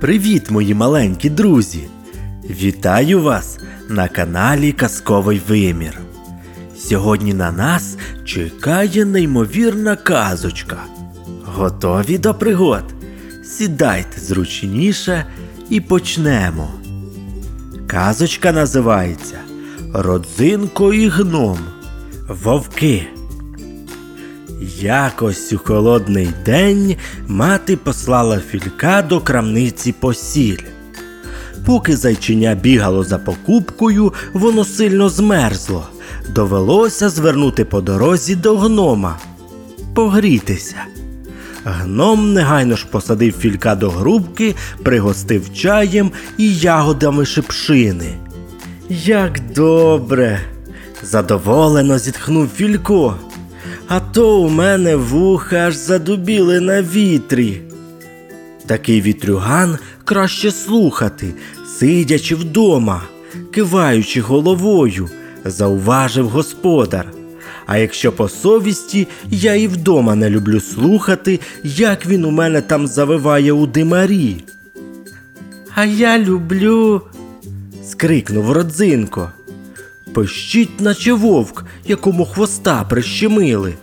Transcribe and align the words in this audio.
Привіт, 0.00 0.50
мої 0.50 0.74
маленькі 0.74 1.30
друзі! 1.30 1.88
Вітаю 2.50 3.22
вас 3.22 3.58
на 3.88 4.08
каналі 4.08 4.72
Казковий 4.72 5.42
Вимір. 5.48 6.00
Сьогодні 6.76 7.34
на 7.34 7.52
нас 7.52 7.96
чекає 8.24 9.04
неймовірна 9.04 9.96
казочка. 9.96 10.76
Готові 11.44 12.18
до 12.18 12.34
пригод? 12.34 12.84
Сідайте 13.44 14.20
зручніше 14.20 15.24
і 15.70 15.80
почнемо. 15.80 16.70
Казочка 17.86 18.52
називається 18.52 19.38
Родзинко 19.94 20.92
і 20.92 21.08
гном. 21.08 21.58
Вовки. 22.28 23.06
Якось 24.80 25.52
у 25.52 25.58
холодний 25.58 26.28
день 26.44 26.96
мати 27.26 27.76
послала 27.76 28.40
філька 28.40 29.02
до 29.02 29.20
крамниці 29.20 29.92
по 29.92 30.14
сіль. 30.14 30.62
Поки 31.66 31.96
зайчиня 31.96 32.54
бігало 32.54 33.04
за 33.04 33.18
покупкою, 33.18 34.12
воно 34.32 34.64
сильно 34.64 35.08
змерзло. 35.08 35.88
Довелося 36.34 37.08
звернути 37.08 37.64
по 37.64 37.80
дорозі 37.80 38.34
до 38.34 38.56
гнома. 38.56 39.18
Погрітися. 39.94 40.76
Гном 41.64 42.32
негайно 42.32 42.76
ж 42.76 42.86
посадив 42.90 43.32
філька 43.32 43.74
до 43.74 43.90
грубки, 43.90 44.54
пригостив 44.82 45.54
чаєм 45.54 46.10
і 46.38 46.54
ягодами 46.54 47.26
шипшини. 47.26 48.14
Як 48.88 49.40
добре! 49.54 50.40
задоволено 51.02 51.98
зітхнув 51.98 52.48
Філько. 52.48 53.16
А 53.88 54.00
то 54.00 54.40
у 54.40 54.48
мене 54.48 54.96
вуха 54.96 55.56
аж 55.56 55.76
задубіли 55.76 56.60
на 56.60 56.82
вітрі. 56.82 57.60
Такий 58.66 59.00
вітрюган 59.00 59.78
краще 60.04 60.50
слухати, 60.50 61.34
сидячи 61.78 62.34
вдома, 62.34 63.02
киваючи 63.50 64.20
головою, 64.20 65.08
зауважив 65.44 66.28
господар. 66.28 67.12
А 67.66 67.78
якщо 67.78 68.12
по 68.12 68.28
совісті, 68.28 69.08
я 69.30 69.54
і 69.54 69.66
вдома 69.66 70.14
не 70.14 70.30
люблю 70.30 70.60
слухати, 70.60 71.40
як 71.64 72.06
він 72.06 72.24
у 72.24 72.30
мене 72.30 72.60
там 72.60 72.86
завиває 72.86 73.52
у 73.52 73.66
димарі. 73.66 74.44
А 75.74 75.84
я 75.84 76.18
люблю. 76.18 77.02
скрикнув 77.84 78.52
родзинко. 78.52 79.32
Пищить, 80.14 80.80
наче 80.80 81.12
вовк, 81.12 81.64
якому 81.84 82.24
хвоста 82.24 82.84
прищемили. 82.84 83.74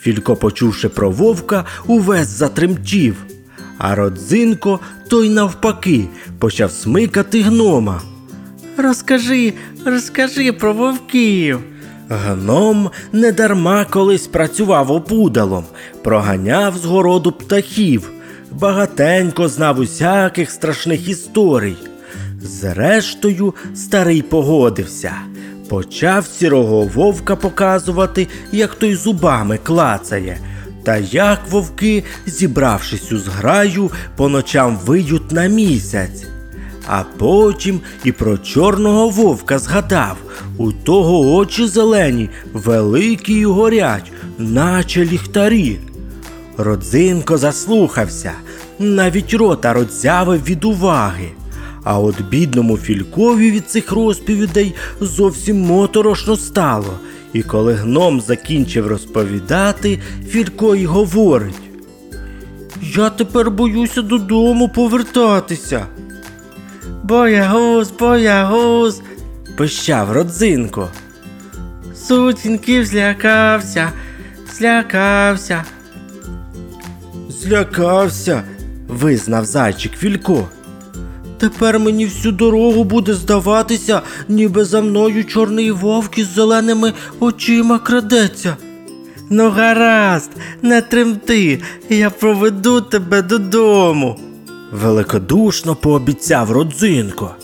Філько, 0.00 0.36
почувши 0.36 0.88
про 0.88 1.10
вовка, 1.10 1.64
увесь 1.86 2.28
затремтів, 2.28 3.16
а 3.78 3.94
родзинко 3.94 4.80
той 5.08 5.30
навпаки 5.30 6.08
почав 6.38 6.70
смикати 6.70 7.42
гнома. 7.42 8.02
Розкажи, 8.76 9.52
розкажи 9.84 10.52
про 10.52 10.72
вовків. 10.72 11.60
Гном 12.08 12.90
недарма 13.12 13.84
колись 13.84 14.26
працював 14.26 14.90
опудалом, 14.90 15.64
проганяв 16.02 16.76
з 16.76 16.84
городу 16.84 17.32
птахів, 17.32 18.10
багатенько 18.52 19.48
знав 19.48 19.78
усяких 19.78 20.50
страшних 20.50 21.08
історій. 21.08 21.76
Зрештою, 22.42 23.54
старий 23.74 24.22
погодився. 24.22 25.12
Почав 25.68 26.26
сірого 26.26 26.82
вовка 26.82 27.36
показувати, 27.36 28.28
як 28.52 28.74
той 28.74 28.94
зубами 28.94 29.58
клацає, 29.62 30.38
та 30.82 30.96
як 30.96 31.50
вовки, 31.50 32.04
зібравшись 32.26 33.12
у 33.12 33.18
зграю, 33.18 33.90
по 34.16 34.28
ночам 34.28 34.78
виють 34.86 35.32
на 35.32 35.46
місяць. 35.46 36.26
А 36.88 37.04
потім 37.18 37.80
і 38.04 38.12
про 38.12 38.38
чорного 38.38 39.08
вовка 39.08 39.58
згадав 39.58 40.16
у 40.56 40.72
того 40.72 41.34
очі 41.34 41.66
зелені, 41.66 42.30
великі 42.52 43.34
й 43.34 43.44
горять, 43.44 44.12
наче 44.38 45.04
ліхтарі. 45.04 45.78
Родзинко 46.56 47.38
заслухався, 47.38 48.32
навіть 48.78 49.34
рота 49.34 49.72
роззявив 49.72 50.44
від 50.44 50.64
уваги. 50.64 51.30
А 51.88 51.98
от 51.98 52.22
бідному 52.28 52.78
Фількові 52.78 53.50
від 53.50 53.70
цих 53.70 53.92
розповідей 53.92 54.74
зовсім 55.00 55.60
моторошно 55.60 56.36
стало. 56.36 56.98
І 57.32 57.42
коли 57.42 57.74
гном 57.74 58.20
закінчив 58.20 58.86
розповідати, 58.86 60.00
Філько 60.28 60.74
й 60.74 60.86
говорить: 60.86 61.60
Я 62.82 63.10
тепер 63.10 63.50
боюся 63.50 64.02
додому 64.02 64.68
повертатися. 64.68 65.86
Боягуз, 67.02 67.90
боягуз, 67.90 69.00
пищав 69.56 70.12
родзинко. 70.12 70.88
Сутінків 71.94 72.86
злякався, 72.86 73.92
злякався. 74.58 75.64
Злякався, 77.28 78.42
визнав 78.88 79.44
зайчик 79.44 79.92
Філько. 79.92 80.48
Тепер 81.38 81.78
мені 81.78 82.06
всю 82.06 82.32
дорогу 82.32 82.84
буде 82.84 83.14
здаватися, 83.14 84.02
ніби 84.28 84.64
за 84.64 84.80
мною 84.80 85.24
чорний 85.24 85.70
вовк 85.70 86.18
із 86.18 86.34
зеленими 86.34 86.92
очима 87.20 87.78
крадеться. 87.78 88.56
Ну, 89.30 89.50
гаразд, 89.50 90.30
не 90.62 90.82
тремти, 90.82 91.62
я 91.88 92.10
проведу 92.10 92.80
тебе 92.80 93.22
додому. 93.22 94.20
Великодушно 94.72 95.74
пообіцяв 95.74 96.52
родзинко. 96.52 97.34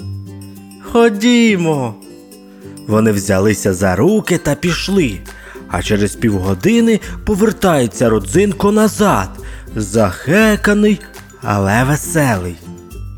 Ходімо. 0.82 1.94
Вони 2.88 3.12
взялися 3.12 3.74
за 3.74 3.96
руки 3.96 4.38
та 4.38 4.54
пішли, 4.54 5.18
а 5.68 5.82
через 5.82 6.14
півгодини 6.14 7.00
повертається 7.24 8.08
родзинко 8.08 8.72
назад, 8.72 9.28
захеканий, 9.76 11.00
але 11.42 11.84
веселий. 11.84 12.56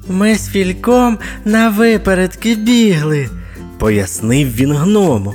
Ми 0.08 0.34
з 0.34 0.48
фільком 0.48 1.18
на 1.44 1.68
випередки 1.68 2.54
бігли, 2.54 3.28
пояснив 3.78 4.54
він 4.54 4.72
гному. 4.72 5.34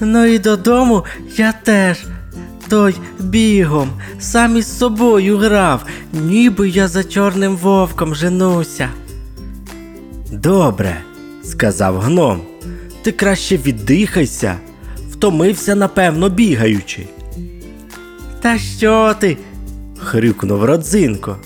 Ну 0.00 0.24
і 0.24 0.38
додому 0.38 1.04
я 1.36 1.52
теж. 1.52 1.98
Той 2.68 2.94
бігом, 3.18 3.90
сам 4.18 4.56
із 4.56 4.78
собою 4.78 5.36
грав, 5.38 5.84
ніби 6.12 6.68
я 6.68 6.88
за 6.88 7.04
чорним 7.04 7.56
вовком 7.56 8.14
женуся. 8.14 8.88
Добре, 10.32 11.00
сказав 11.44 11.98
гном. 11.98 12.40
Ти 13.02 13.12
краще 13.12 13.56
віддихайся, 13.56 14.56
втомився, 15.10 15.74
напевно, 15.74 16.28
бігаючи. 16.28 17.06
Та 18.40 18.58
що 18.58 19.14
ти? 19.20 19.36
хрюкнув 19.98 20.64
родзинко. 20.64 21.36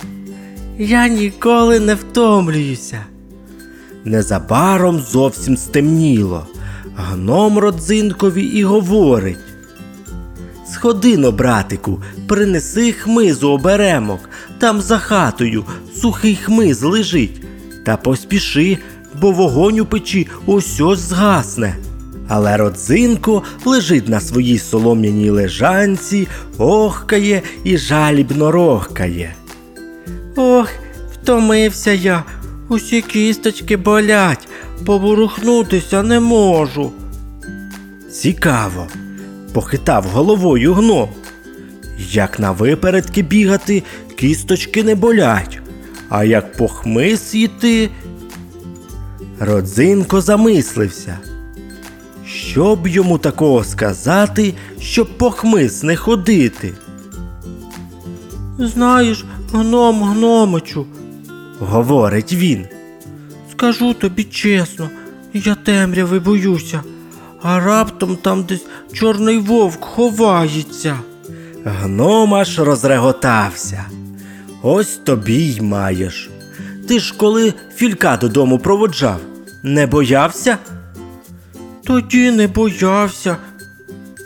Я 0.79 1.09
ніколи 1.09 1.81
не 1.81 1.95
втомлююся. 1.95 3.05
Незабаром 4.05 5.01
зовсім 5.01 5.57
стемніло. 5.57 6.47
Гном 6.97 7.59
родзинкові 7.59 8.43
і 8.43 8.65
говорить. 8.65 9.39
Сходино, 10.73 11.33
братику, 11.33 12.03
принеси 12.29 12.93
хмизу 12.93 13.51
оберемок, 13.51 14.29
там 14.59 14.81
за 14.81 14.99
хатою 14.99 15.65
сухий 15.97 16.37
хмиз 16.37 16.83
лежить. 16.83 17.43
Та 17.87 17.97
поспіши, 17.97 18.79
бо 19.21 19.33
вогонь 19.33 19.81
у 19.81 19.87
печі 19.87 20.29
ось 20.47 20.81
ось 20.81 20.99
згасне. 20.99 21.77
Але 22.29 22.57
родзинко 22.57 23.43
лежить 23.65 24.09
на 24.09 24.21
своїй 24.21 24.59
солом'яній 24.59 25.31
лежанці, 25.31 26.29
охкає 26.59 27.43
і 27.65 27.79
жалібно 27.79 28.51
рохкає. 28.51 29.35
Ох, 30.37 30.69
втомився 31.13 31.93
я, 31.93 32.25
усі 32.69 33.03
кісточки 33.03 33.77
болять, 33.77 34.49
поворухнутися 34.87 36.03
не 36.03 36.21
можу. 36.21 36.93
Цікаво, 38.13 38.87
похитав 39.53 40.05
головою 40.05 40.75
гном. 40.75 41.09
Як 41.99 42.39
на 42.39 42.53
випередки 42.53 43.23
бігати, 43.23 43.83
кісточки 44.17 44.83
не 44.83 44.95
болять, 44.95 45.59
а 46.09 46.25
як 46.25 46.53
по 46.57 46.69
хмиз 46.69 47.35
йти. 47.35 47.91
Родзинко 49.41 50.21
замислився. 50.21 51.19
Що 52.27 52.77
б 52.77 52.87
йому 52.87 53.19
такого 53.19 53.65
сказати, 53.65 54.55
щоб 54.81 55.19
по 55.19 55.31
хмиз 55.31 55.85
не 55.85 55.97
ходити? 55.97 56.73
Знаєш, 58.59 59.25
гном 59.53 60.03
гномичу, 60.03 60.87
говорить 61.59 62.33
він. 62.33 62.67
Скажу 63.53 63.95
тобі 63.95 64.25
чесно, 64.25 64.91
я 65.33 65.55
темряви 65.55 66.19
боюся, 66.19 66.83
а 67.43 67.61
раптом 67.61 68.17
там 68.17 68.45
десь 68.45 68.65
чорний 68.93 69.39
вовк 69.39 69.85
ховається. 69.85 70.99
Гном 71.65 72.35
аж 72.35 72.59
розреготався. 72.59 73.85
Ось 74.63 74.97
тобі 74.97 75.35
й 75.35 75.61
маєш. 75.61 76.31
Ти 76.89 76.99
ж 77.01 77.15
коли 77.17 77.55
філька 77.77 78.17
додому 78.17 78.59
проводжав, 78.59 79.21
не 79.63 79.87
боявся? 79.87 80.59
Тоді 81.85 82.31
не 82.31 82.49
боявся. 82.49 83.37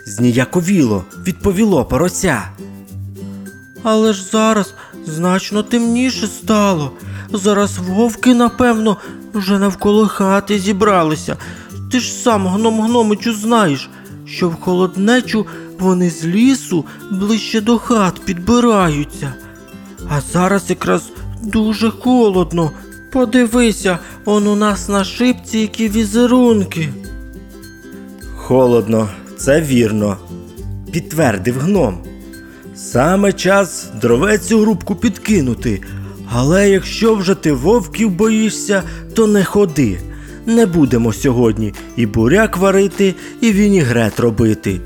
Зніяковіло, 0.05 1.03
відповіло 1.27 1.85
порося. 1.85 2.43
Але 3.83 4.13
ж 4.13 4.23
зараз 4.23 4.73
значно 5.05 5.63
темніше 5.63 6.27
стало. 6.27 6.91
Зараз 7.33 7.77
вовки, 7.77 8.33
напевно, 8.33 8.97
вже 9.33 9.59
навколо 9.59 10.07
хати 10.07 10.59
зібралися. 10.59 11.37
Ти 11.91 11.99
ж 11.99 12.13
сам 12.13 12.47
гном 12.47 12.81
гномичу 12.81 13.33
знаєш, 13.33 13.89
що 14.25 14.49
в 14.49 14.53
холоднечу 14.53 15.45
вони 15.79 16.09
з 16.09 16.25
лісу 16.25 16.85
ближче 17.11 17.61
до 17.61 17.77
хат 17.77 18.19
підбираються. 18.25 19.33
А 20.09 20.21
зараз 20.33 20.69
якраз 20.69 21.03
дуже 21.41 21.91
холодно. 21.91 22.71
Подивися, 23.11 23.99
он 24.25 24.47
у 24.47 24.55
нас 24.55 24.89
на 24.89 25.03
шипці 25.03 25.57
які 25.59 25.89
візерунки. 25.89 26.89
Холодно, 28.35 29.09
це 29.37 29.61
вірно, 29.61 30.17
підтвердив 30.91 31.59
гном. 31.59 32.08
Саме 32.81 33.33
час 33.33 33.87
дровець 34.01 34.51
у 34.51 34.59
грубку 34.59 34.95
підкинути. 34.95 35.81
Але 36.31 36.69
якщо 36.69 37.15
вже 37.15 37.35
ти 37.35 37.51
вовків 37.51 38.09
боїшся, 38.11 38.83
то 39.15 39.27
не 39.27 39.43
ходи. 39.43 39.99
Не 40.45 40.65
будемо 40.65 41.13
сьогодні 41.13 41.73
і 41.95 42.05
буряк 42.05 42.57
варити, 42.57 43.15
і 43.41 43.51
вінігрет 43.51 44.19
робити. 44.19 44.79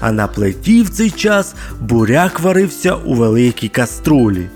А 0.00 0.12
на 0.12 0.26
плиті 0.26 0.82
в 0.82 0.90
цей 0.90 1.10
час 1.10 1.54
буряк 1.80 2.40
варився 2.40 2.94
у 2.94 3.14
великій 3.14 3.68
каструлі. 3.68 4.46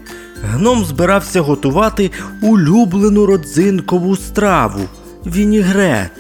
Гном 0.43 0.85
збирався 0.85 1.41
готувати 1.41 2.11
улюблену 2.43 3.27
родзинкову 3.27 4.17
страву 4.17 4.81
вінігрет. 5.27 6.11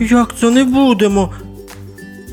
Як 0.00 0.34
це 0.40 0.50
не 0.50 0.64
будемо? 0.64 1.32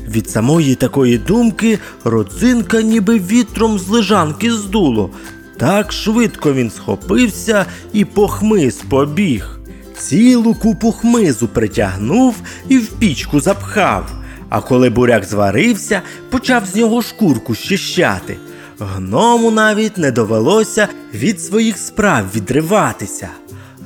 Від 0.08 0.30
самої 0.30 0.74
такої 0.74 1.18
думки 1.18 1.78
родзинка 2.04 2.82
ніби 2.82 3.18
вітром 3.18 3.78
з 3.78 3.88
лежанки 3.88 4.52
здуло. 4.52 5.10
Так 5.56 5.92
швидко 5.92 6.52
він 6.52 6.70
схопився 6.70 7.66
і 7.92 8.04
по 8.04 8.28
хмиз 8.28 8.82
побіг. 8.88 9.58
Цілу 9.98 10.54
купу 10.54 10.92
хмизу 10.92 11.48
притягнув 11.48 12.34
і 12.68 12.78
в 12.78 12.88
пічку 12.88 13.40
запхав. 13.40 14.10
А 14.48 14.60
коли 14.60 14.90
буряк 14.90 15.24
зварився, 15.24 16.02
почав 16.30 16.66
з 16.66 16.74
нього 16.74 17.02
шкурку 17.02 17.54
щищати. 17.54 18.36
Гному 18.78 19.50
навіть 19.50 19.98
не 19.98 20.10
довелося 20.10 20.88
від 21.14 21.40
своїх 21.40 21.78
справ 21.78 22.24
відриватися. 22.34 23.28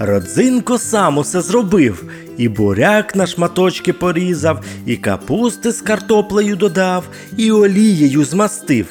Родзинко 0.02 0.79
сам 0.79 1.19
усе 1.19 1.41
зробив, 1.41 2.05
і 2.37 2.49
буряк 2.49 3.17
на 3.17 3.26
шматочки 3.26 3.93
порізав, 3.93 4.64
і 4.87 4.97
капусти 4.97 5.73
з 5.73 5.81
картоплею 5.81 6.56
додав, 6.56 7.05
і 7.37 7.52
олією 7.52 8.25
змастив. 8.25 8.87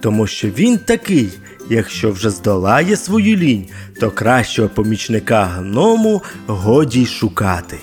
Тому 0.00 0.26
що 0.26 0.48
він 0.48 0.78
такий, 0.78 1.28
якщо 1.70 2.10
вже 2.10 2.30
здолає 2.30 2.96
свою 2.96 3.36
лінь, 3.36 3.66
то 4.00 4.10
кращого 4.10 4.68
помічника 4.68 5.44
гному 5.44 6.22
годі 6.46 7.02
й 7.02 7.06
шукати. 7.06 7.78